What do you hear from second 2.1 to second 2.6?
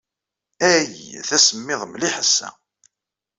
ass-a.